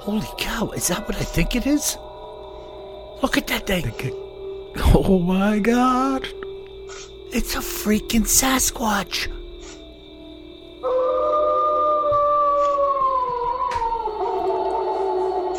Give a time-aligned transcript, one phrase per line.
[0.00, 1.96] Holy cow, is that what I think it is?
[3.22, 3.82] Look at that thing.
[3.84, 4.14] Think it-
[4.94, 6.26] Oh my god.
[7.32, 9.28] It's a freaking Sasquatch.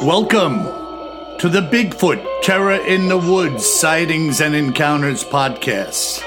[0.04, 0.64] Welcome
[1.38, 6.24] to the Bigfoot Terror in the Woods Sightings and Encounters podcast.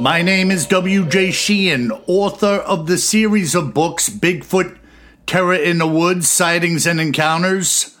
[0.00, 1.30] My name is W.J.
[1.30, 4.76] Sheehan, author of the series of books Bigfoot
[5.26, 7.98] Terror in the Woods Sightings and Encounters.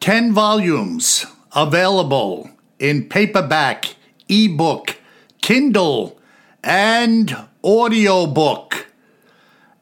[0.00, 1.24] 10 volumes
[1.56, 3.96] available in paperback,
[4.28, 4.96] ebook,
[5.40, 6.20] Kindle,
[6.62, 7.34] and
[7.64, 8.86] audiobook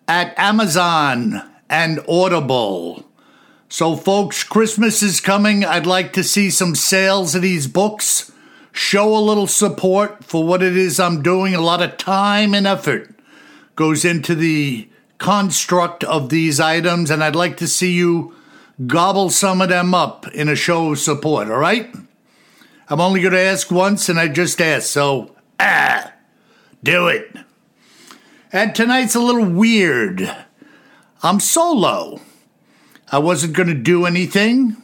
[0.07, 3.05] at Amazon and Audible.
[3.69, 5.65] So, folks, Christmas is coming.
[5.65, 8.31] I'd like to see some sales of these books.
[8.71, 11.55] Show a little support for what it is I'm doing.
[11.57, 13.11] A lot of time and effort
[13.75, 18.35] goes into the construct of these items, and I'd like to see you
[18.87, 21.95] gobble some of them up in a show of support, all right?
[22.89, 26.13] I'm only going to ask once, and I just asked, so, ah,
[26.83, 27.35] do it.
[28.53, 30.31] And tonight's a little weird.
[31.23, 32.21] I'm solo.
[33.11, 34.77] I wasn't going to do anything,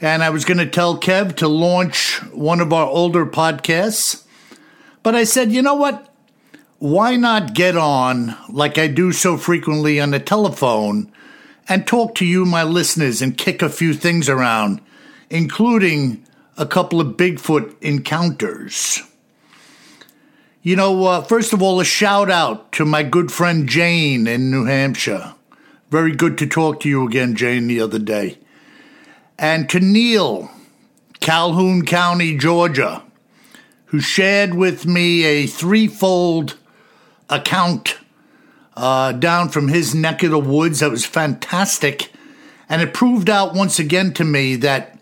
[0.00, 4.24] and I was going to tell Kev to launch one of our older podcasts.
[5.02, 6.13] But I said, you know what?
[6.78, 11.10] Why not get on, like I do so frequently on the telephone,
[11.68, 14.80] and talk to you, my listeners, and kick a few things around,
[15.30, 16.26] including
[16.58, 19.02] a couple of Bigfoot encounters.
[20.62, 24.50] You know, uh, first of all, a shout out to my good friend Jane in
[24.50, 25.34] New Hampshire.
[25.90, 28.38] Very good to talk to you again, Jane, the other day.
[29.38, 30.50] And to Neil,
[31.20, 33.02] Calhoun County, Georgia,
[33.86, 36.56] who shared with me a threefold
[37.28, 37.98] account
[38.76, 42.12] uh, down from his neck of the woods that was fantastic.
[42.68, 44.98] And it proved out once again to me that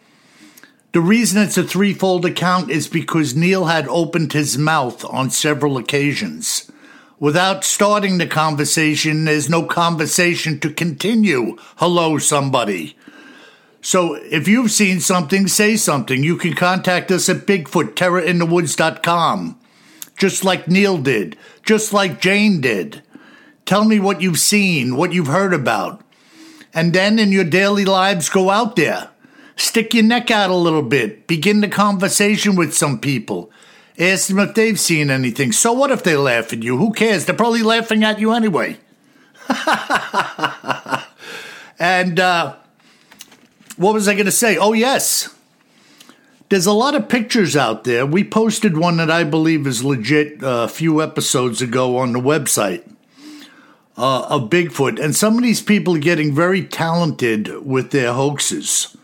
[0.93, 5.79] the reason it's a threefold account is because Neil had opened his mouth on several
[5.79, 6.71] occasions.
[7.19, 11.57] Without starting the conversation, there's no conversation to continue.
[11.77, 12.95] Hello, somebody.
[13.81, 16.23] So if you've seen something, say something.
[16.23, 19.59] You can contact us at BigfootTerrorInTheWoods.com,
[20.17, 23.03] just like Neil did, just like Jane did.
[23.65, 26.03] Tell me what you've seen, what you've heard about.
[26.75, 29.11] And then in your daily lives, go out there.
[29.57, 31.27] Stick your neck out a little bit.
[31.27, 33.51] Begin the conversation with some people.
[33.99, 35.53] Ask them if they've seen anything.
[35.53, 36.79] So what if they laugh at you?
[36.79, 37.27] Who cares?
[37.27, 38.79] They're probably laughing at you anyway.
[41.79, 42.57] and uh,
[43.77, 44.57] what was I going to say?
[44.57, 45.29] Oh, yes.
[46.53, 48.05] There's a lot of pictures out there.
[48.05, 52.19] We posted one that I believe is legit uh, a few episodes ago on the
[52.21, 52.87] website
[53.97, 55.03] uh, of Bigfoot.
[55.03, 58.95] And some of these people are getting very talented with their hoaxes.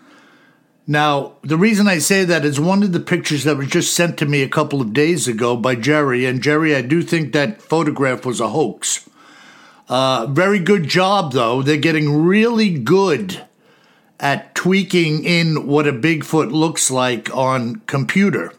[0.87, 4.19] Now, the reason I say that is one of the pictures that was just sent
[4.19, 6.27] to me a couple of days ago by Jerry.
[6.27, 9.09] And Jerry, I do think that photograph was a hoax.
[9.89, 11.63] Uh, very good job, though.
[11.63, 13.43] They're getting really good
[14.21, 18.53] at tweaking in what a Bigfoot looks like on computer.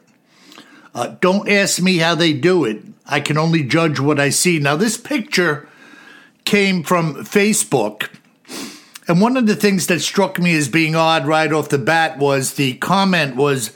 [0.93, 2.83] Uh, don't ask me how they do it.
[3.05, 4.59] I can only judge what I see.
[4.59, 5.67] Now, this picture
[6.45, 8.09] came from Facebook.
[9.07, 12.19] And one of the things that struck me as being odd right off the bat
[12.19, 13.75] was the comment was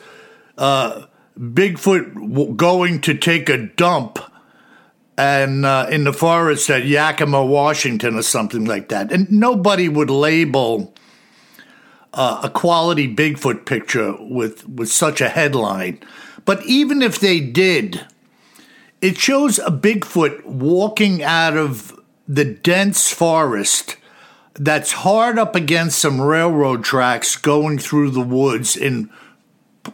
[0.57, 1.05] uh,
[1.39, 4.19] Bigfoot going to take a dump
[5.17, 9.11] and uh, in the forest at Yakima, Washington, or something like that.
[9.11, 10.94] And nobody would label
[12.13, 16.00] uh, a quality Bigfoot picture with with such a headline.
[16.45, 18.06] But even if they did,
[19.01, 23.98] it shows a Bigfoot walking out of the dense forest
[24.56, 29.09] that's hard up against some railroad tracks going through the woods in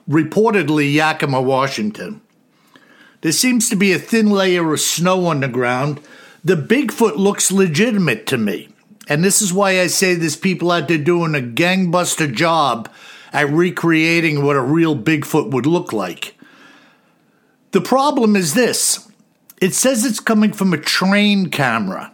[0.08, 2.22] reportedly Yakima, Washington.
[3.22, 6.02] There seems to be a thin layer of snow on the ground.
[6.44, 8.70] The Bigfoot looks legitimate to me.
[9.10, 12.90] And this is why I say there's people out there doing a gangbuster job
[13.34, 16.36] at recreating what a real Bigfoot would look like.
[17.72, 19.10] The problem is this
[19.60, 22.14] it says it's coming from a train camera.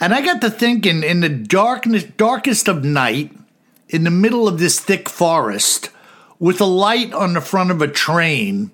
[0.00, 3.36] And I got to thinking in the darkness, darkest of night,
[3.88, 5.90] in the middle of this thick forest,
[6.38, 8.70] with a light on the front of a train,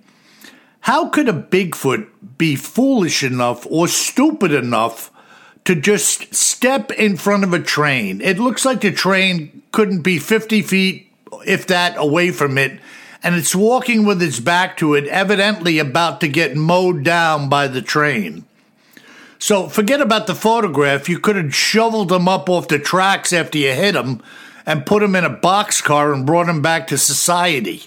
[0.80, 2.08] how could a Bigfoot
[2.38, 5.10] be foolish enough or stupid enough
[5.66, 8.20] to just step in front of a train?
[8.20, 11.12] It looks like the train couldn't be 50 feet,
[11.46, 12.80] if that, away from it,
[13.22, 17.68] and it's walking with its back to it, evidently about to get mowed down by
[17.68, 18.44] the train.
[19.38, 21.08] So forget about the photograph.
[21.08, 24.22] You could have shoveled them up off the tracks after you hit them
[24.64, 27.84] and put them in a boxcar and brought them back to society.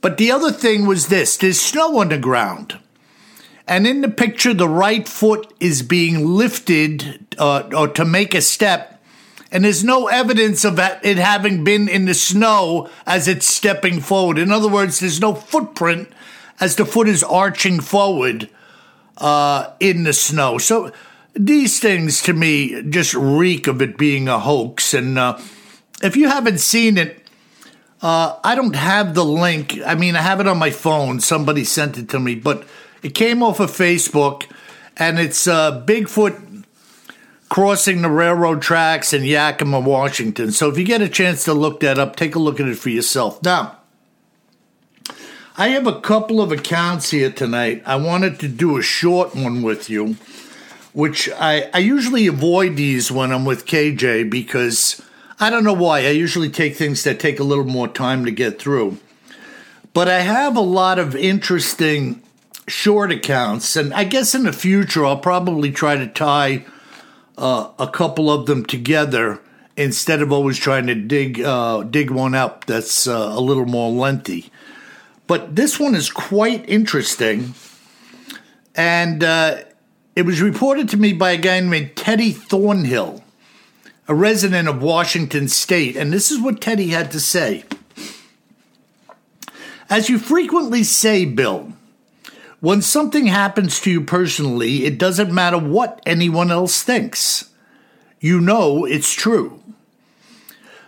[0.00, 2.78] But the other thing was this there's snow on the ground.
[3.66, 8.40] And in the picture, the right foot is being lifted uh, or to make a
[8.40, 9.00] step.
[9.50, 14.38] And there's no evidence of it having been in the snow as it's stepping forward.
[14.38, 16.08] In other words, there's no footprint
[16.58, 18.48] as the foot is arching forward
[19.18, 20.58] uh, in the snow.
[20.58, 20.90] So
[21.34, 24.94] these things to me just reek of it being a hoax.
[24.94, 25.38] And uh,
[26.02, 27.18] if you haven't seen it,
[28.00, 29.78] uh, I don't have the link.
[29.86, 31.20] I mean, I have it on my phone.
[31.20, 32.66] Somebody sent it to me, but
[33.02, 34.44] it came off of Facebook,
[34.96, 36.64] and it's uh, Bigfoot
[37.48, 40.50] crossing the railroad tracks in Yakima, Washington.
[40.52, 42.78] So if you get a chance to look that up, take a look at it
[42.78, 43.42] for yourself.
[43.42, 43.76] Now,
[45.58, 47.82] I have a couple of accounts here tonight.
[47.84, 50.16] I wanted to do a short one with you,
[50.94, 55.02] which I, I usually avoid these when I'm with KJ because
[55.38, 55.98] I don't know why.
[55.98, 58.96] I usually take things that take a little more time to get through.
[59.92, 62.21] But I have a lot of interesting
[62.72, 66.64] short accounts, and I guess in the future I'll probably try to tie
[67.36, 69.40] uh, a couple of them together
[69.76, 73.90] instead of always trying to dig uh, dig one up that's uh, a little more
[73.90, 74.50] lengthy.
[75.26, 77.54] But this one is quite interesting,
[78.74, 79.64] and uh,
[80.16, 83.22] it was reported to me by a guy named Teddy Thornhill
[84.08, 87.64] a resident of Washington state, and this is what Teddy had to say.
[89.88, 91.72] As you frequently say, Bill,
[92.62, 97.50] when something happens to you personally, it doesn't matter what anyone else thinks.
[98.20, 99.62] You know it's true.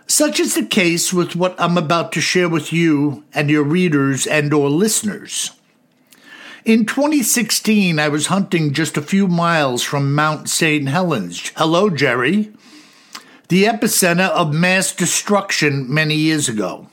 [0.07, 4.25] Such is the case with what I'm about to share with you and your readers
[4.25, 5.51] and or listeners.
[6.63, 10.89] In 2016, I was hunting just a few miles from Mount St.
[10.89, 11.51] Helens.
[11.55, 12.51] Hello, Jerry
[13.47, 16.87] the epicenter of mass destruction many years ago.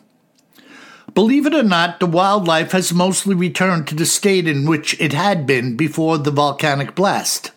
[1.14, 5.12] Believe it or not, the wildlife has mostly returned to the state in which it
[5.12, 7.50] had been before the volcanic blast,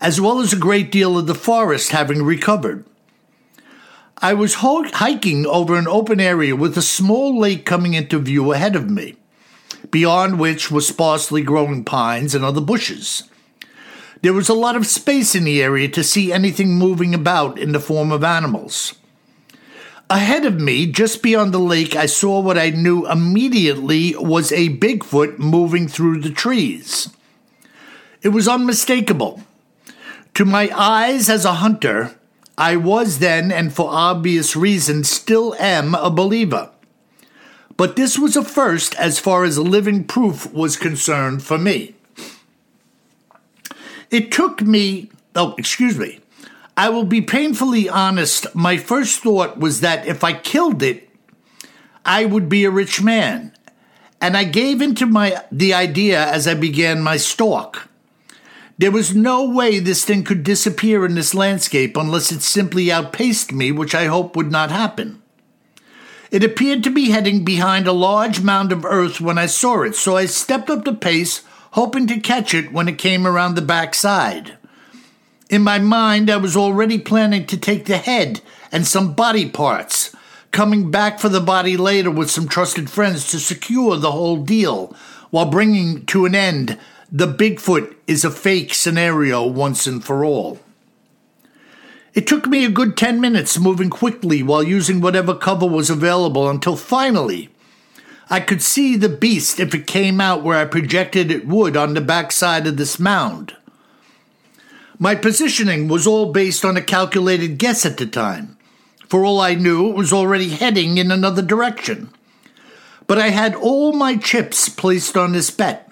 [0.00, 2.84] as well as a great deal of the forest having recovered.
[4.18, 8.76] I was hiking over an open area with a small lake coming into view ahead
[8.76, 9.16] of me,
[9.90, 13.24] beyond which were sparsely growing pines and other bushes.
[14.22, 17.72] There was a lot of space in the area to see anything moving about in
[17.72, 18.94] the form of animals.
[20.12, 24.76] Ahead of me, just beyond the lake, I saw what I knew immediately was a
[24.76, 27.08] Bigfoot moving through the trees.
[28.20, 29.42] It was unmistakable.
[30.34, 32.14] To my eyes as a hunter,
[32.58, 36.68] I was then, and for obvious reasons, still am a believer.
[37.78, 41.94] But this was a first as far as living proof was concerned for me.
[44.10, 46.21] It took me, oh, excuse me.
[46.76, 48.54] I will be painfully honest.
[48.54, 51.08] My first thought was that if I killed it,
[52.04, 53.54] I would be a rich man.
[54.20, 57.88] And I gave into my the idea as I began my stalk.
[58.78, 63.52] There was no way this thing could disappear in this landscape unless it simply outpaced
[63.52, 65.22] me, which I hope would not happen.
[66.30, 69.94] It appeared to be heading behind a large mound of earth when I saw it,
[69.94, 71.42] so I stepped up the pace,
[71.72, 74.56] hoping to catch it when it came around the backside.
[75.52, 78.40] In my mind, I was already planning to take the head
[78.72, 80.16] and some body parts,
[80.50, 84.96] coming back for the body later with some trusted friends to secure the whole deal
[85.28, 86.78] while bringing to an end
[87.12, 90.58] the Bigfoot is a fake scenario once and for all.
[92.14, 96.48] It took me a good 10 minutes moving quickly while using whatever cover was available
[96.48, 97.50] until finally
[98.30, 101.92] I could see the beast if it came out where I projected it would on
[101.92, 103.54] the backside of this mound.
[105.02, 108.56] My positioning was all based on a calculated guess at the time.
[109.08, 112.10] For all I knew, it was already heading in another direction.
[113.08, 115.90] But I had all my chips placed on this bet,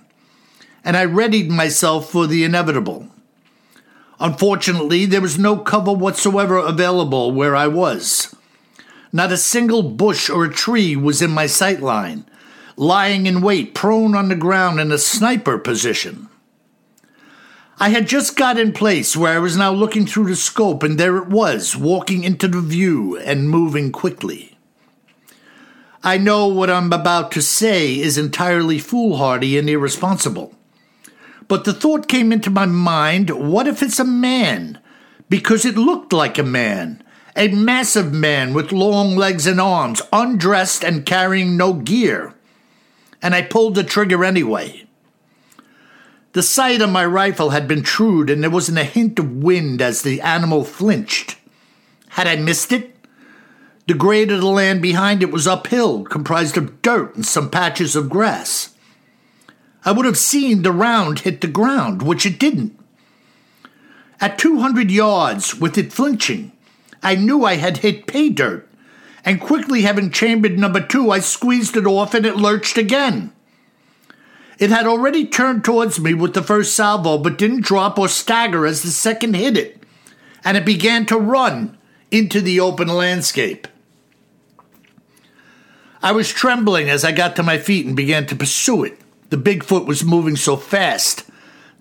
[0.84, 3.08] and I readied myself for the inevitable.
[4.20, 8.32] Unfortunately, there was no cover whatsoever available where I was.
[9.12, 12.26] Not a single bush or a tree was in my sight line,
[12.76, 16.29] lying in wait, prone on the ground in a sniper position.
[17.82, 21.00] I had just got in place where I was now looking through the scope, and
[21.00, 24.58] there it was, walking into the view and moving quickly.
[26.02, 30.54] I know what I'm about to say is entirely foolhardy and irresponsible.
[31.48, 34.78] But the thought came into my mind what if it's a man?
[35.30, 37.02] Because it looked like a man.
[37.34, 42.34] A massive man with long legs and arms, undressed and carrying no gear.
[43.22, 44.84] And I pulled the trigger anyway.
[46.32, 49.82] The sight of my rifle had been trued, and there wasn't a hint of wind
[49.82, 51.36] as the animal flinched.
[52.10, 52.94] Had I missed it?
[53.88, 57.96] The grade of the land behind it was uphill, comprised of dirt and some patches
[57.96, 58.76] of grass.
[59.84, 62.78] I would have seen the round hit the ground, which it didn't.
[64.20, 66.52] At 200 yards, with it flinching,
[67.02, 68.68] I knew I had hit pay dirt,
[69.24, 73.32] and quickly having chambered number two, I squeezed it off and it lurched again.
[74.60, 78.66] It had already turned towards me with the first salvo, but didn't drop or stagger
[78.66, 79.82] as the second hit it,
[80.44, 81.78] and it began to run
[82.10, 83.66] into the open landscape.
[86.02, 88.98] I was trembling as I got to my feet and began to pursue it.
[89.30, 91.24] The Bigfoot was moving so fast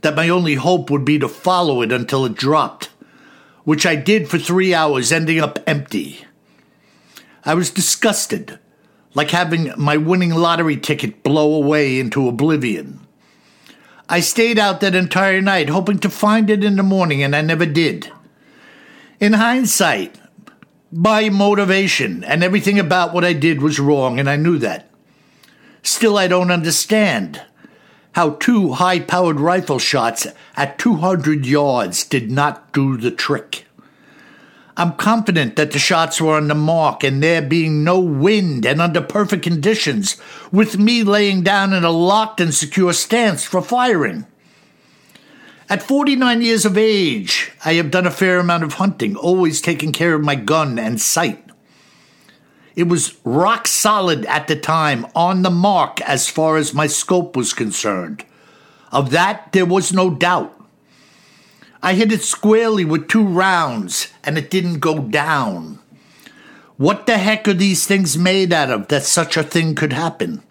[0.01, 2.89] that my only hope would be to follow it until it dropped,
[3.65, 6.25] which I did for three hours, ending up empty.
[7.43, 8.57] I was disgusted
[9.13, 13.05] like having my winning lottery ticket blow away into oblivion.
[14.07, 17.41] I stayed out that entire night hoping to find it in the morning, and I
[17.41, 18.11] never did.
[19.19, 20.15] In hindsight,
[20.91, 24.89] by motivation, and everything about what I did was wrong, and I knew that.
[25.83, 27.41] Still, I don't understand
[28.13, 30.25] how two high powered rifle shots
[30.55, 33.65] at 200 yards did not do the trick.
[34.79, 38.79] I'm confident that the shots were on the mark and there being no wind and
[38.79, 40.15] under perfect conditions,
[40.53, 44.25] with me laying down in a locked and secure stance for firing.
[45.69, 49.91] At 49 years of age, I have done a fair amount of hunting, always taking
[49.91, 51.43] care of my gun and sight.
[52.73, 57.35] It was rock solid at the time, on the mark as far as my scope
[57.35, 58.23] was concerned.
[58.93, 60.55] Of that, there was no doubt.
[61.81, 65.79] I hit it squarely with two rounds and it didn't go down.
[66.75, 70.43] What the heck are these things made out of that such a thing could happen?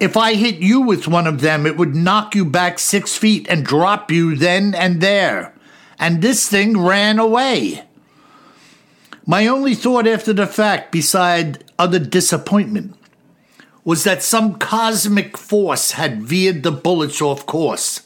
[0.00, 3.46] If I hit you with one of them, it would knock you back six feet
[3.48, 5.54] and drop you then and there.
[5.98, 7.84] And this thing ran away.
[9.26, 12.94] My only thought after the fact, beside other disappointment,
[13.84, 18.02] was that some cosmic force had veered the bullets off course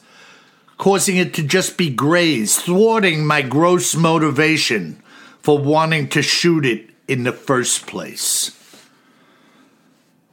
[0.83, 5.01] causing it to just be grazed, thwarting my gross motivation
[5.41, 8.51] for wanting to shoot it in the first place.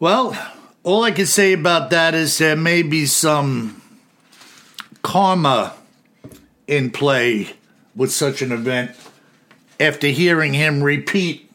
[0.01, 0.37] Well,
[0.83, 3.81] all I can say about that is there may be some
[5.03, 5.73] karma
[6.67, 7.51] in play
[7.95, 8.91] with such an event
[9.79, 11.49] after hearing him repeat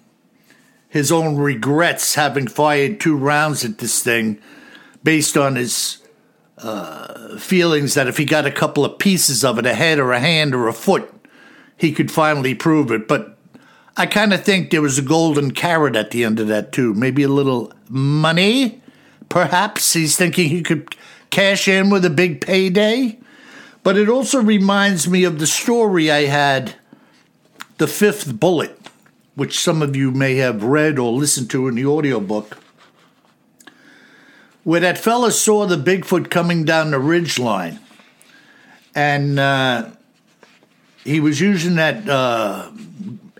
[0.87, 4.39] his own regrets having fired two rounds at this thing
[5.03, 5.97] based on his
[6.57, 10.13] uh, feelings that if he got a couple of pieces of it, a head or
[10.13, 11.11] a hand or a foot,
[11.77, 13.07] he could finally prove it.
[13.07, 13.37] But
[13.97, 16.93] I kind of think there was a golden carrot at the end of that, too.
[16.93, 18.81] Maybe a little money,
[19.29, 19.93] perhaps.
[19.93, 20.95] He's thinking he could
[21.29, 23.19] cash in with a big payday.
[23.83, 26.75] But it also reminds me of the story I had,
[27.77, 28.79] The Fifth Bullet,
[29.35, 32.57] which some of you may have read or listened to in the audiobook
[34.65, 37.79] where that fella saw the Bigfoot coming down the ridge line,
[38.95, 39.91] and uh,
[41.03, 42.71] he was using that uh,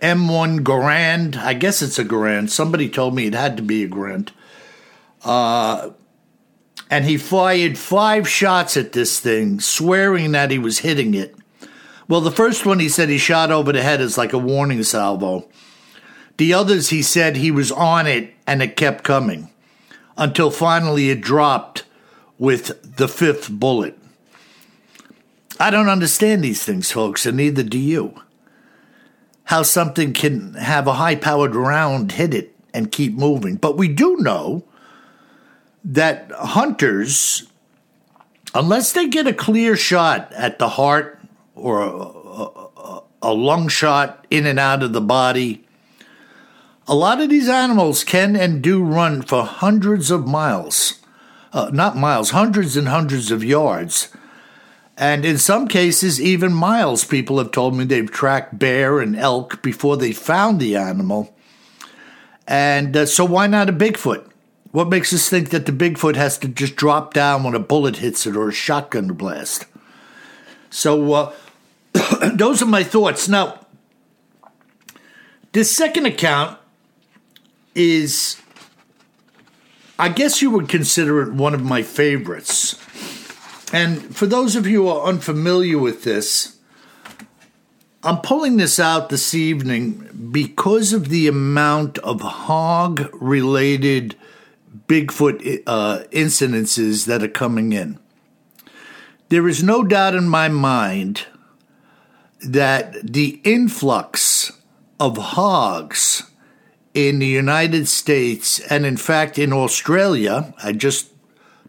[0.00, 1.36] M1 Garand.
[1.36, 2.48] I guess it's a Garand.
[2.48, 4.30] Somebody told me it had to be a Garand.
[5.24, 5.90] Uh,
[6.88, 11.34] and he fired five shots at this thing, swearing that he was hitting it.
[12.06, 14.84] Well, the first one he said he shot over the head is like a warning
[14.84, 15.48] salvo.
[16.36, 19.50] The others he said he was on it and it kept coming
[20.16, 21.84] until finally it dropped
[22.38, 23.98] with the fifth bullet.
[25.58, 28.20] I don't understand these things, folks, and neither do you.
[29.44, 33.56] How something can have a high powered round hit it and keep moving.
[33.56, 34.64] But we do know
[35.84, 37.48] that hunters,
[38.54, 41.20] unless they get a clear shot at the heart
[41.54, 45.65] or a, a, a lung shot in and out of the body,
[46.88, 51.00] a lot of these animals can and do run for hundreds of miles,
[51.52, 54.08] uh, not miles, hundreds and hundreds of yards.
[54.96, 57.04] And in some cases, even miles.
[57.04, 61.34] People have told me they've tracked bear and elk before they found the animal.
[62.46, 64.26] And uh, so, why not a Bigfoot?
[64.70, 67.96] What makes us think that the Bigfoot has to just drop down when a bullet
[67.96, 69.66] hits it or a shotgun blast?
[70.70, 71.32] So uh,
[72.34, 73.28] those are my thoughts.
[73.28, 73.60] Now,
[75.52, 76.58] this second account
[77.76, 78.40] is,
[79.98, 82.74] I guess you would consider it one of my favorites.
[83.72, 86.56] And for those of you who are unfamiliar with this,
[88.02, 94.16] I'm pulling this out this evening because of the amount of hog related
[94.86, 97.98] Bigfoot uh, incidences that are coming in.
[99.28, 101.26] There is no doubt in my mind
[102.40, 104.52] that the influx
[105.00, 106.30] of hogs
[106.96, 111.12] in the United States and, in fact, in Australia, I just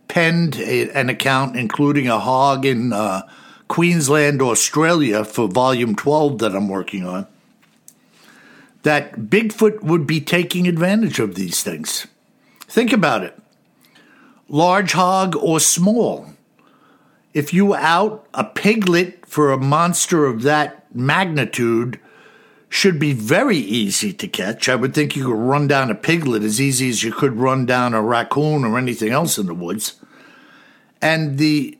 [0.07, 3.23] penned a, an account including a hog in uh,
[3.67, 7.27] Queensland, Australia for volume 12 that I'm working on,
[8.83, 12.07] that Bigfoot would be taking advantage of these things.
[12.61, 13.37] Think about it
[14.47, 16.27] large hog or small.
[17.33, 21.99] If you out a piglet for a monster of that magnitude,
[22.69, 24.67] should be very easy to catch.
[24.67, 27.65] I would think you could run down a piglet as easy as you could run
[27.65, 29.93] down a raccoon or anything else in the woods.
[31.01, 31.77] And the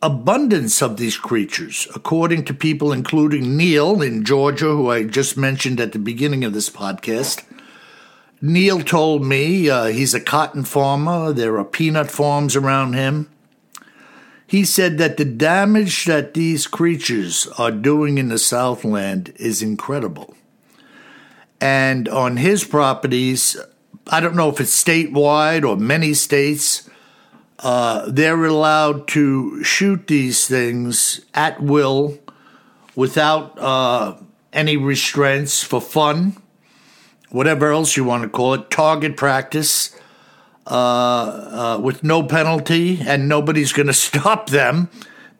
[0.00, 5.80] abundance of these creatures, according to people including Neil in Georgia, who I just mentioned
[5.80, 7.44] at the beginning of this podcast.
[8.40, 11.32] Neil told me uh, he's a cotton farmer.
[11.32, 13.28] There are peanut farms around him.
[14.48, 20.34] He said that the damage that these creatures are doing in the Southland is incredible.
[21.60, 23.58] And on his properties,
[24.06, 26.88] I don't know if it's statewide or many states,
[27.58, 32.18] uh, they're allowed to shoot these things at will
[32.96, 34.16] without uh,
[34.54, 36.38] any restraints for fun,
[37.28, 39.94] whatever else you want to call it, target practice,
[40.68, 44.90] uh, uh with no penalty, and nobody's going to stop them.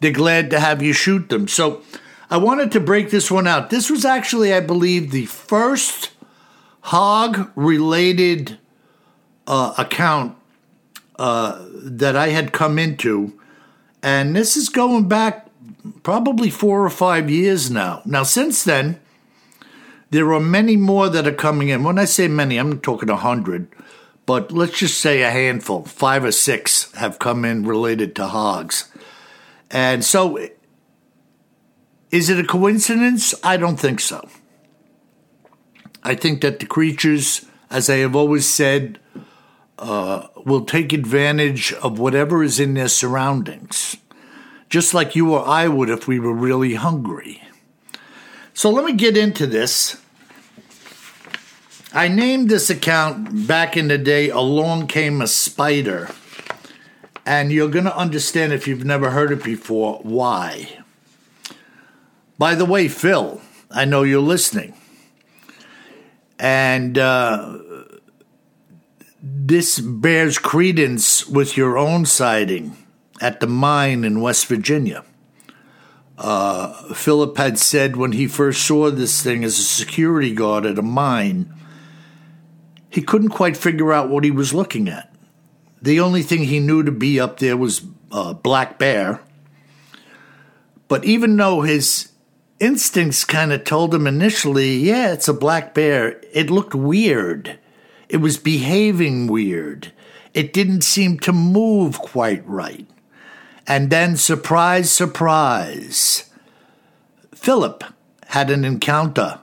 [0.01, 1.49] They're glad to have you shoot them.
[1.49, 1.83] So
[2.31, 3.71] I wanted to break this one out.
[3.71, 6.11] This was actually, I believe, the first
[6.83, 8.59] hog related
[9.47, 10.37] uh, account
[11.19, 13.38] uh, that I had come into,
[14.03, 15.49] and this is going back
[16.03, 18.03] probably four or five years now.
[18.05, 19.01] Now, since then,
[20.11, 21.83] there are many more that are coming in.
[21.83, 23.69] When I say many, I'm talking a hundred,
[24.29, 28.93] but let's just say a handful, five or six have come in related to hogs.
[29.71, 30.37] And so,
[32.11, 33.35] is it a coincidence?
[33.43, 34.29] I don't think so.
[36.05, 38.99] I think that the creatures, as I have always said,
[39.79, 43.97] uh, will take advantage of whatever is in their surroundings,
[44.69, 47.41] just like you or I would if we were really hungry.
[48.53, 49.97] So let me get into this.
[51.92, 56.11] I named this account back in the day, Along Came a Spider.
[57.24, 60.81] And you're going to understand if you've never heard it before why.
[62.38, 64.74] By the way, Phil, I know you're listening.
[66.38, 67.59] And uh,
[69.22, 72.77] this bears credence with your own sighting
[73.20, 75.05] at the mine in West Virginia.
[76.18, 80.79] Uh, Philip had said when he first saw this thing as a security guard at
[80.79, 81.55] a mine,
[82.90, 85.14] he couldn't quite figure out what he was looking at.
[85.81, 89.20] The only thing he knew to be up there was uh, black bear.
[90.88, 92.12] But even though his
[92.59, 97.59] instincts kind of told him initially, yeah, it's a black bear, it looked weird.
[98.09, 99.92] It was behaving weird.
[100.35, 102.87] It didn't seem to move quite right.
[103.66, 106.31] And then, surprise, surprise,
[107.35, 107.85] Philip
[108.29, 109.40] had an encounter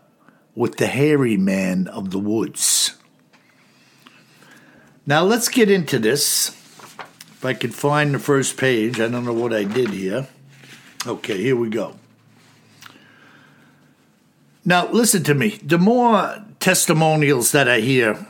[0.55, 2.97] with the hairy man of the woods.
[5.05, 6.49] Now, let's get into this.
[6.49, 10.27] If I could find the first page, I don't know what I did here.
[11.05, 11.95] Okay, here we go.
[14.63, 15.59] Now, listen to me.
[15.61, 18.25] The more testimonials that I hear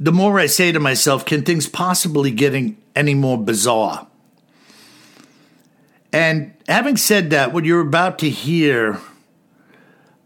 [0.00, 4.06] the more I say to myself, can things possibly getting any more bizarre?
[6.12, 9.00] And having said that, what you're about to hear,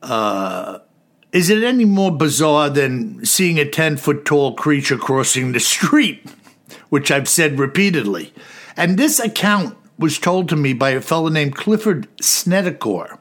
[0.03, 0.81] uh,
[1.33, 6.31] is it any more bizarre than seeing a 10 foot tall creature crossing the street,
[6.91, 8.33] which I've said repeatedly?
[8.77, 13.19] And this account was told to me by a fellow named Clifford Snedeker,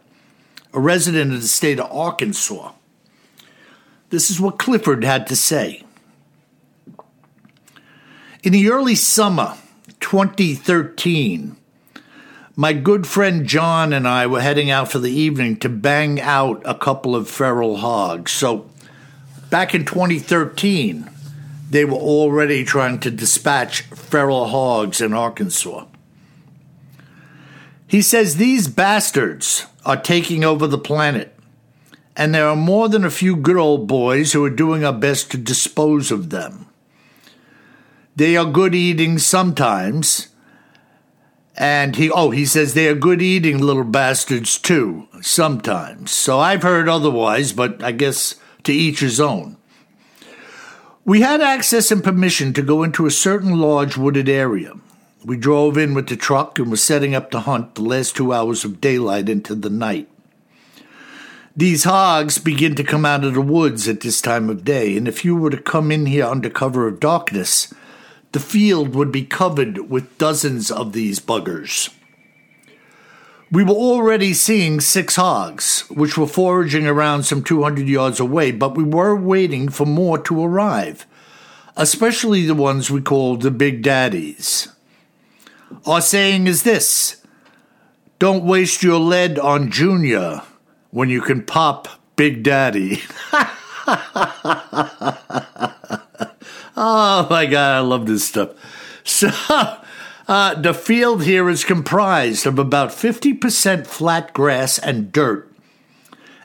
[0.73, 2.73] a resident of the state of Arkansas.
[4.09, 5.83] This is what Clifford had to say.
[8.43, 9.55] In the early summer
[10.01, 11.55] 2013,
[12.55, 16.61] my good friend John and I were heading out for the evening to bang out
[16.65, 18.31] a couple of feral hogs.
[18.31, 18.69] So
[19.49, 21.09] back in 2013,
[21.69, 25.85] they were already trying to dispatch feral hogs in Arkansas.
[27.87, 31.33] He says these bastards are taking over the planet,
[32.15, 35.31] and there are more than a few good old boys who are doing our best
[35.31, 36.67] to dispose of them.
[38.15, 40.27] They are good eating sometimes,
[41.57, 46.11] and he oh he says they are good eating little bastards too sometimes.
[46.11, 49.57] So I've heard otherwise, but I guess to each his own.
[51.03, 54.73] We had access and permission to go into a certain large wooded area.
[55.25, 58.33] We drove in with the truck and were setting up to hunt the last two
[58.33, 60.07] hours of daylight into the night.
[61.55, 65.07] These hogs begin to come out of the woods at this time of day, and
[65.07, 67.73] if you were to come in here under cover of darkness,
[68.31, 71.93] the field would be covered with dozens of these buggers.
[73.51, 78.77] We were already seeing six hogs, which were foraging around some 200 yards away, but
[78.77, 81.05] we were waiting for more to arrive,
[81.75, 84.69] especially the ones we called the Big Daddies.
[85.85, 87.21] Our saying is this
[88.19, 90.43] don't waste your lead on Junior
[90.91, 93.01] when you can pop Big Daddy.
[96.81, 98.49] oh my God, I love this stuff.
[99.03, 99.29] So,
[100.27, 105.51] uh, the field here is comprised of about 50% flat grass and dirt,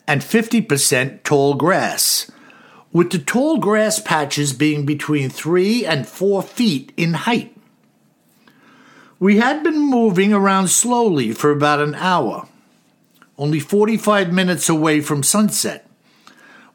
[0.07, 2.31] and 50% tall grass,
[2.93, 7.57] with the tall grass patches being between three and four feet in height.
[9.19, 12.47] We had been moving around slowly for about an hour,
[13.39, 15.86] only 45 minutes away from sunset,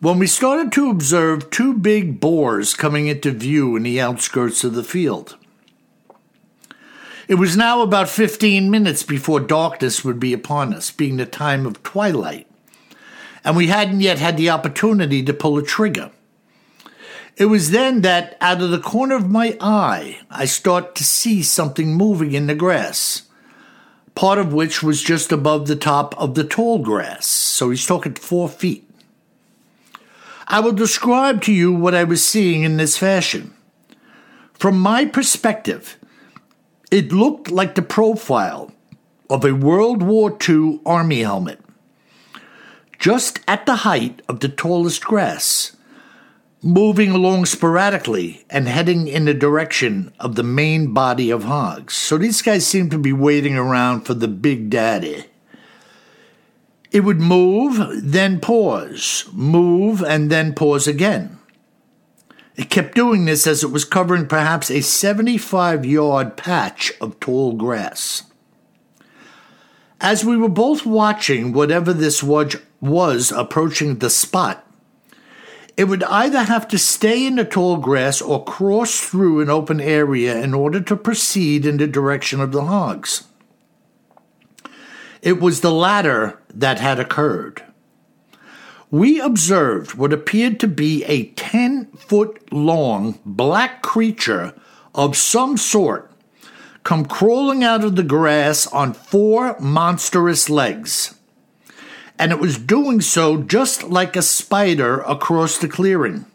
[0.01, 4.73] when we started to observe two big boars coming into view in the outskirts of
[4.73, 5.37] the field.
[7.27, 11.67] It was now about 15 minutes before darkness would be upon us, being the time
[11.67, 12.47] of twilight,
[13.43, 16.09] and we hadn't yet had the opportunity to pull a trigger.
[17.37, 21.43] It was then that, out of the corner of my eye, I start to see
[21.43, 23.29] something moving in the grass,
[24.15, 28.15] part of which was just above the top of the tall grass, so he's talking
[28.15, 28.90] four feet.
[30.51, 33.53] I will describe to you what I was seeing in this fashion.
[34.51, 35.97] From my perspective,
[36.91, 38.73] it looked like the profile
[39.29, 41.61] of a World War II Army helmet,
[42.99, 45.77] just at the height of the tallest grass,
[46.61, 51.93] moving along sporadically and heading in the direction of the main body of hogs.
[51.93, 55.30] So these guys seem to be waiting around for the big daddy.
[56.91, 61.39] It would move, then pause, move, and then pause again.
[62.55, 67.53] It kept doing this as it was covering perhaps a 75 yard patch of tall
[67.53, 68.23] grass.
[70.01, 74.67] As we were both watching whatever this was was approaching the spot,
[75.77, 79.79] it would either have to stay in the tall grass or cross through an open
[79.79, 83.23] area in order to proceed in the direction of the hogs.
[85.21, 87.63] It was the latter that had occurred
[88.91, 94.53] we observed what appeared to be a 10 foot long black creature
[94.93, 96.11] of some sort
[96.83, 101.15] come crawling out of the grass on four monstrous legs.
[102.19, 106.25] And it was doing so just like a spider across the clearing.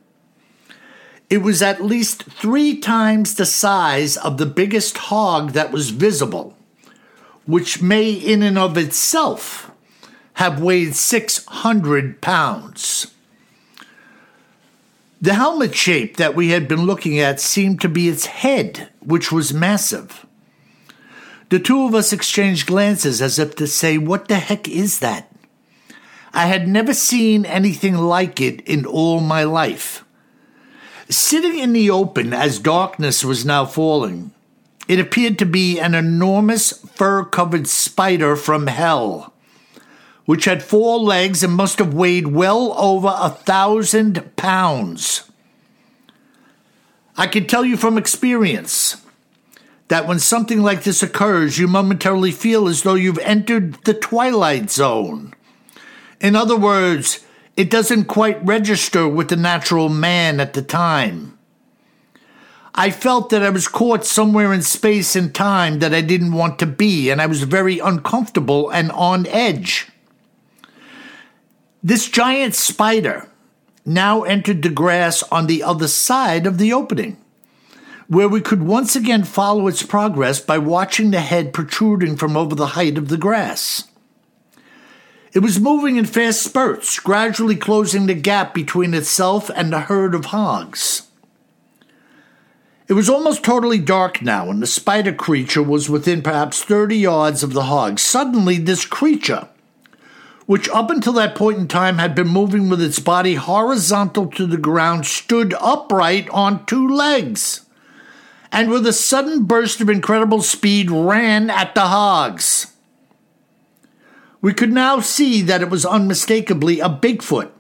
[1.29, 6.57] It was at least three times the size of the biggest hog that was visible,
[7.45, 9.71] which may in and of itself
[10.37, 13.07] have weighed 600 pounds.
[15.19, 19.33] The helmet shape that we had been looking at seemed to be its head, which
[19.33, 20.27] was massive.
[21.49, 25.33] The two of us exchanged glances as if to say, What the heck is that?
[26.35, 30.05] I had never seen anything like it in all my life.
[31.09, 34.33] Sitting in the open as darkness was now falling,
[34.87, 39.33] it appeared to be an enormous fur covered spider from hell
[40.27, 45.31] which had four legs and must have weighed well over a thousand pounds.
[47.17, 49.03] I can tell you from experience
[49.89, 54.71] that when something like this occurs, you momentarily feel as though you've entered the twilight
[54.71, 55.33] zone.
[56.21, 57.25] In other words,
[57.57, 61.39] it doesn't quite register with the natural man at the time.
[62.75, 66.59] I felt that I was caught somewhere in space and time that I didn't want
[66.59, 69.89] to be, and I was very uncomfortable and on edge.
[71.83, 73.29] This giant spider
[73.85, 77.17] now entered the grass on the other side of the opening,
[78.09, 82.55] where we could once again follow its progress by watching the head protruding from over
[82.55, 83.85] the height of the grass.
[85.33, 90.15] It was moving in fast spurts, gradually closing the gap between itself and the herd
[90.15, 91.03] of hogs.
[92.89, 97.43] It was almost totally dark now, and the spider creature was within perhaps 30 yards
[97.43, 98.01] of the hogs.
[98.01, 99.49] Suddenly, this creature,
[100.47, 104.47] which up until that point in time had been moving with its body horizontal to
[104.47, 107.67] the ground, stood upright on two legs
[108.53, 112.73] and with a sudden burst of incredible speed ran at the hogs.
[114.41, 117.51] We could now see that it was unmistakably a Bigfoot,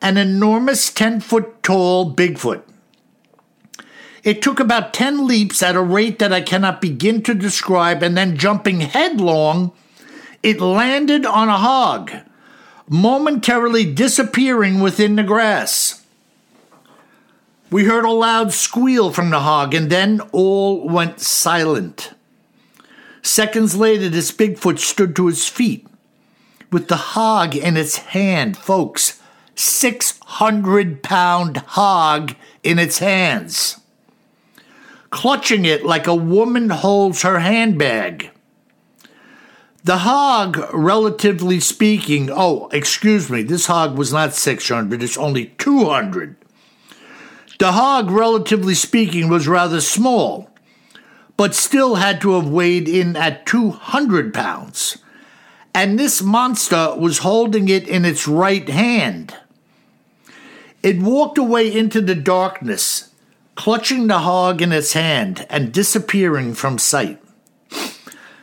[0.00, 2.62] an enormous 10 foot tall Bigfoot.
[4.24, 8.16] It took about 10 leaps at a rate that I cannot begin to describe, and
[8.16, 9.72] then jumping headlong,
[10.42, 12.12] it landed on a hog,
[12.88, 16.04] momentarily disappearing within the grass.
[17.70, 22.12] We heard a loud squeal from the hog, and then all went silent.
[23.22, 25.86] Seconds later, this Bigfoot stood to his feet
[26.70, 29.20] with the hog in its hand, folks.
[29.54, 33.82] 600 pound hog in its hands
[35.12, 38.30] clutching it like a woman holds her handbag.
[39.84, 46.36] The hog, relatively speaking, oh, excuse me, this hog was not 600, it's only 200.
[47.58, 50.48] The hog, relatively speaking, was rather small,
[51.36, 54.98] but still had to have weighed in at 200 pounds.
[55.74, 59.36] And this monster was holding it in its right hand.
[60.84, 63.10] It walked away into the darkness,
[63.56, 67.20] clutching the hog in its hand and disappearing from sight.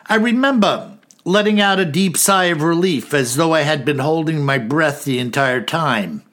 [0.07, 0.98] I remember
[1.29, 5.03] letting out a deep sigh of relief as though I had been holding my breath
[5.03, 6.23] the entire time,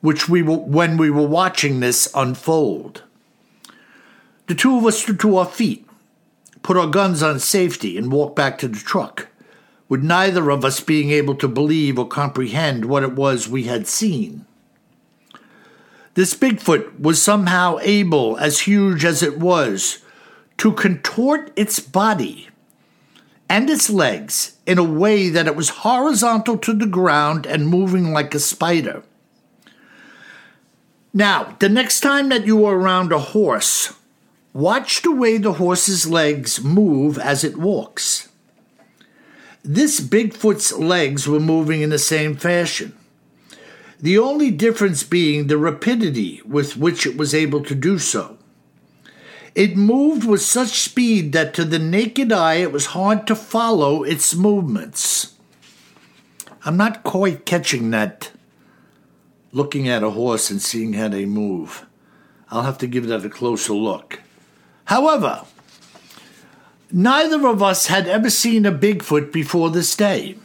[0.00, 3.04] which we were, when we were watching this unfold.
[4.48, 5.86] The two of us stood to our feet,
[6.64, 9.28] put our guns on safety, and walked back to the truck,
[9.88, 13.86] with neither of us being able to believe or comprehend what it was we had
[13.86, 14.44] seen.
[16.14, 19.98] This Bigfoot was somehow able, as huge as it was,
[20.58, 22.48] to contort its body
[23.48, 28.12] and its legs in a way that it was horizontal to the ground and moving
[28.12, 29.02] like a spider.
[31.14, 33.94] Now, the next time that you are around a horse,
[34.52, 38.28] watch the way the horse's legs move as it walks.
[39.62, 42.96] This Bigfoot's legs were moving in the same fashion
[44.00, 48.35] the only difference being the rapidity with which it was able to do so.
[49.56, 54.02] It moved with such speed that to the naked eye it was hard to follow
[54.02, 55.32] its movements.
[56.66, 58.32] I'm not quite catching that
[59.52, 61.86] looking at a horse and seeing how they move.
[62.50, 64.20] I'll have to give that a closer look.
[64.84, 65.46] However,
[66.92, 70.36] neither of us had ever seen a Bigfoot before this day.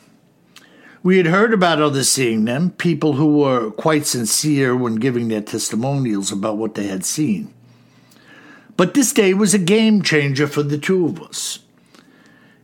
[1.03, 5.41] We had heard about others seeing them, people who were quite sincere when giving their
[5.41, 7.53] testimonials about what they had seen.
[8.81, 11.59] But this day was a game changer for the two of us.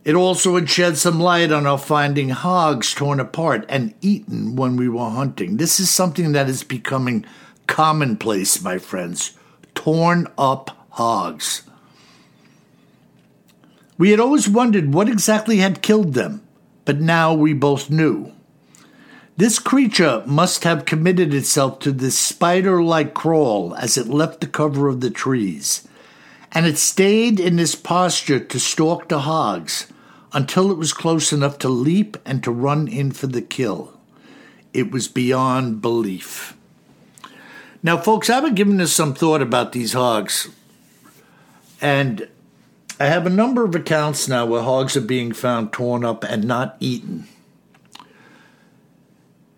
[0.02, 4.74] It also had shed some light on our finding hogs torn apart and eaten when
[4.74, 5.58] we were hunting.
[5.58, 7.24] This is something that is becoming
[7.68, 9.38] commonplace, my friends.
[9.76, 11.62] Torn up hogs.
[13.96, 16.42] We had always wondered what exactly had killed them
[16.84, 18.32] but now we both knew.
[19.36, 24.48] This creature must have committed itself to this spider like crawl as it left the
[24.48, 25.86] cover of the trees,
[26.52, 29.86] and it stayed in this posture to stalk the hogs
[30.32, 33.98] until it was close enough to leap and to run in for the kill.
[34.72, 36.56] It was beyond belief.
[37.82, 40.48] Now, folks, I've been giving this some thought about these hogs,
[41.80, 42.28] and
[42.98, 46.44] I have a number of accounts now where hogs are being found torn up and
[46.44, 47.28] not eaten.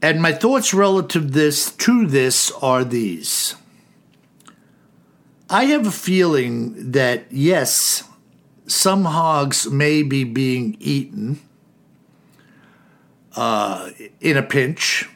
[0.03, 3.55] And my thoughts relative this to this are these.
[5.53, 8.05] I have a feeling that yes,
[8.69, 11.41] some hogs may be being eaten
[13.35, 15.09] uh, in a pinch.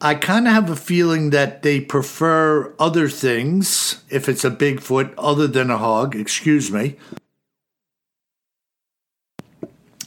[0.00, 5.12] I kind of have a feeling that they prefer other things, if it's a Bigfoot,
[5.18, 6.96] other than a hog, excuse me.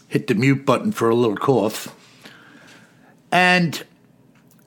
[0.08, 1.96] Hit the mute button for a little cough.
[3.32, 3.84] And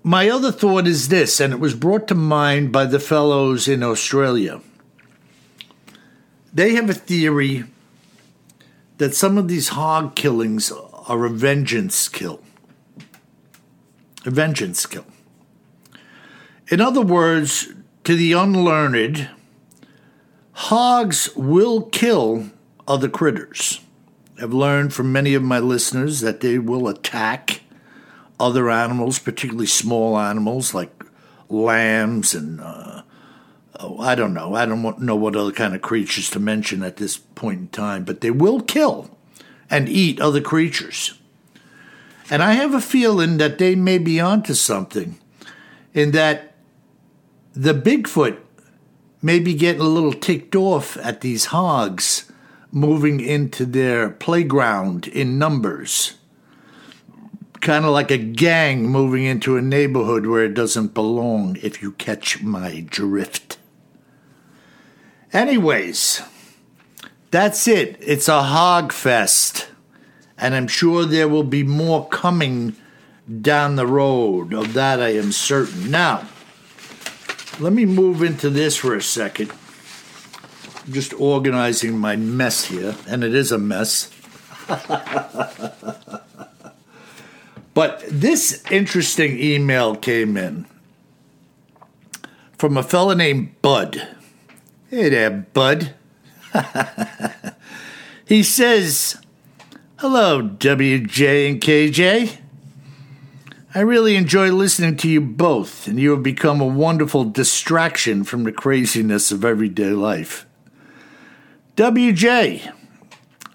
[0.02, 3.82] my other thought is this, and it was brought to mind by the fellows in
[3.82, 4.60] Australia.
[6.52, 7.64] They have a theory
[8.98, 12.40] that some of these hog killings are a vengeance kill.
[14.24, 15.06] A vengeance kill.
[16.68, 17.68] In other words,
[18.04, 19.30] to the unlearned,
[20.52, 22.50] hogs will kill
[22.86, 23.80] other critters.
[24.40, 27.61] I've learned from many of my listeners that they will attack
[28.42, 31.04] other animals, particularly small animals like
[31.48, 33.02] lambs and uh,
[33.78, 34.54] oh, I don't know.
[34.54, 38.04] I don't know what other kind of creatures to mention at this point in time,
[38.04, 39.16] but they will kill
[39.70, 41.18] and eat other creatures.
[42.30, 45.18] And I have a feeling that they may be onto something
[45.94, 46.54] in that
[47.54, 48.38] the Bigfoot
[49.20, 52.30] may be getting a little ticked off at these hogs
[52.72, 56.14] moving into their playground in numbers.
[57.62, 61.92] Kind of like a gang moving into a neighborhood where it doesn't belong, if you
[61.92, 63.56] catch my drift.
[65.32, 66.22] Anyways,
[67.30, 67.96] that's it.
[68.00, 69.68] It's a hog fest.
[70.36, 72.74] And I'm sure there will be more coming
[73.40, 74.52] down the road.
[74.52, 75.88] Of that, I am certain.
[75.88, 76.26] Now,
[77.60, 79.52] let me move into this for a second.
[80.84, 84.10] I'm just organizing my mess here, and it is a mess.
[87.74, 90.66] but this interesting email came in
[92.58, 94.08] from a fella named Bud.
[94.88, 95.94] Hey there, Bud.
[98.26, 99.16] he says,
[99.98, 102.38] Hello, WJ and KJ.
[103.74, 108.44] I really enjoy listening to you both, and you have become a wonderful distraction from
[108.44, 110.44] the craziness of everyday life.
[111.76, 112.70] WJ,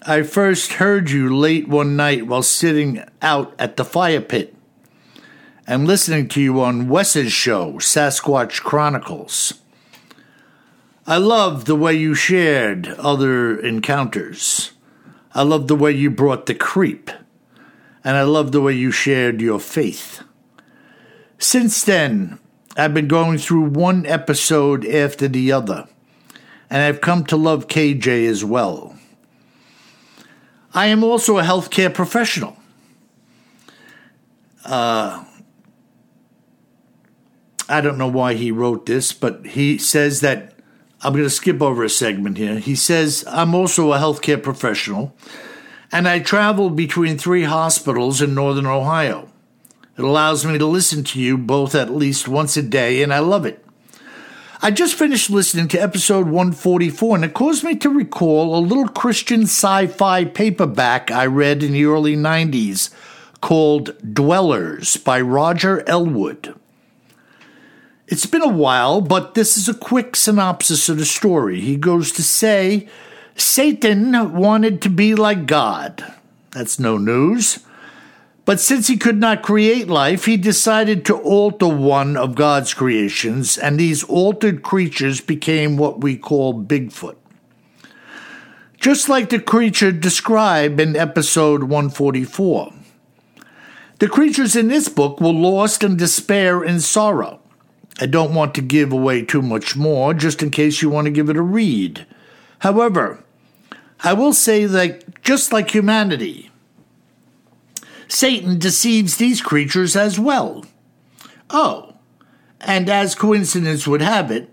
[0.10, 4.56] I first heard you late one night while sitting out at the fire pit
[5.68, 9.56] and listening to you on Wes's show, Sasquatch Chronicles.
[11.06, 14.72] I love the way you shared other encounters.
[15.36, 17.12] I love the way you brought the creep.
[18.02, 20.24] And I love the way you shared your faith.
[21.38, 22.40] Since then,
[22.78, 25.86] I've been going through one episode after the other
[26.70, 28.97] and I've come to love KJ as well.
[30.78, 32.56] I am also a healthcare professional.
[34.64, 35.26] Uh,
[37.68, 40.54] I don't know why he wrote this, but he says that
[41.02, 42.60] I'm going to skip over a segment here.
[42.60, 45.16] He says, I'm also a healthcare professional,
[45.92, 49.30] and I travel between three hospitals in northern Ohio.
[49.98, 53.18] It allows me to listen to you both at least once a day, and I
[53.18, 53.66] love it.
[54.60, 58.88] I just finished listening to episode 144, and it caused me to recall a little
[58.88, 62.90] Christian sci fi paperback I read in the early 90s
[63.40, 66.56] called Dwellers by Roger Elwood.
[68.08, 71.62] It's been a while, but this is a quick synopsis of the story.
[71.62, 72.88] He goes to say
[73.36, 76.16] Satan wanted to be like God.
[76.52, 77.60] That's no news.
[78.48, 83.58] But since he could not create life, he decided to alter one of God's creations,
[83.58, 87.18] and these altered creatures became what we call Bigfoot.
[88.80, 92.72] Just like the creature described in episode 144.
[94.00, 97.42] The creatures in this book were lost in despair and sorrow.
[98.00, 101.12] I don't want to give away too much more, just in case you want to
[101.12, 102.08] give it a read.
[102.60, 103.22] However,
[104.06, 106.50] I will say that just like humanity,
[108.08, 110.66] Satan deceives these creatures as well.
[111.50, 111.96] Oh,
[112.62, 114.50] and as coincidence would have it,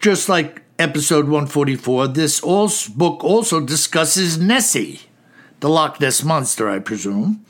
[0.00, 2.40] just like episode 144, this
[2.88, 5.00] book also discusses Nessie,
[5.60, 7.44] the Loch Ness Monster, I presume.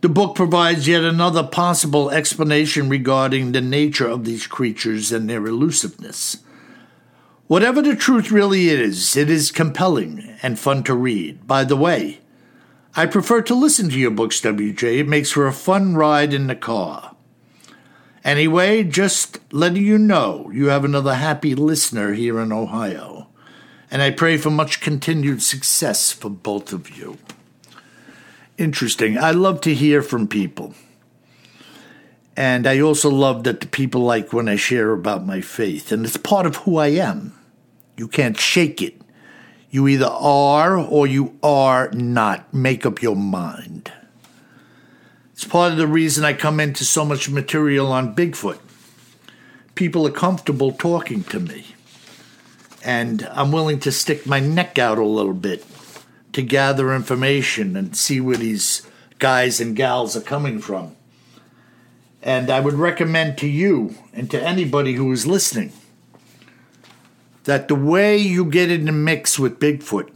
[0.00, 5.46] The book provides yet another possible explanation regarding the nature of these creatures and their
[5.46, 6.38] elusiveness.
[7.46, 11.46] Whatever the truth really is, it is compelling and fun to read.
[11.46, 12.20] By the way,
[12.96, 15.00] I prefer to listen to your books, WJ.
[15.00, 17.16] It makes for a fun ride in the car.
[18.22, 23.26] Anyway, just letting you know you have another happy listener here in Ohio.
[23.90, 27.18] And I pray for much continued success for both of you.
[28.58, 29.18] Interesting.
[29.18, 30.74] I love to hear from people.
[32.36, 35.90] And I also love that the people like when I share about my faith.
[35.90, 37.36] And it's part of who I am.
[37.96, 39.00] You can't shake it.
[39.74, 42.54] You either are or you are not.
[42.54, 43.90] Make up your mind.
[45.32, 48.60] It's part of the reason I come into so much material on Bigfoot.
[49.74, 51.74] People are comfortable talking to me.
[52.84, 55.66] And I'm willing to stick my neck out a little bit
[56.34, 58.88] to gather information and see where these
[59.18, 60.94] guys and gals are coming from.
[62.22, 65.72] And I would recommend to you and to anybody who is listening
[67.44, 70.10] that the way you get in the mix with Bigfoot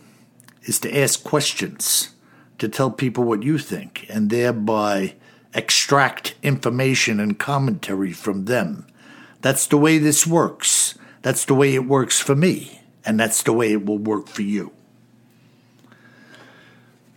[0.62, 2.10] is to ask questions,
[2.58, 5.14] to tell people what you think, and thereby
[5.54, 8.86] extract information and commentary from them.
[9.40, 10.94] That's the way this works.
[11.22, 14.42] That's the way it works for me, and that's the way it will work for
[14.42, 14.72] you.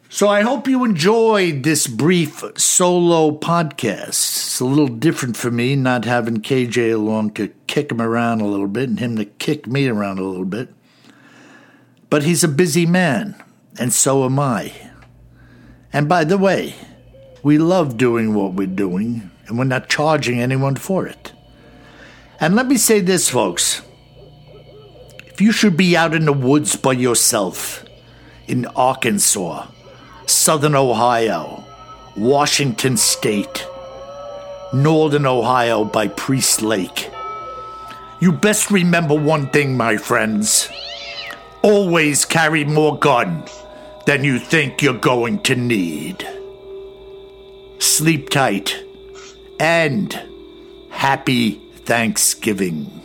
[0.10, 4.10] So I hope you enjoyed this brief solo podcast.
[4.10, 8.46] It's a little different for me not having KJ along to kick him around a
[8.46, 10.68] little bit and him to kick me around a little bit.
[12.10, 13.42] But he's a busy man,
[13.80, 14.74] and so am I.
[15.94, 16.76] And by the way,
[17.42, 21.32] we love doing what we're doing, and we're not charging anyone for it.
[22.42, 23.82] And let me say this, folks.
[25.28, 27.86] If you should be out in the woods by yourself,
[28.50, 29.68] in Arkansas,
[30.26, 31.64] Southern Ohio,
[32.18, 33.66] Washington State,
[34.74, 37.10] Northern Idaho by Priest Lake,
[38.22, 40.70] you best remember one thing, my friends.
[41.64, 43.44] Always carry more gun
[44.06, 46.28] than you think you're going to need.
[47.80, 48.84] Sleep tight
[49.60, 50.22] and
[50.92, 53.02] happy Thanksgiving.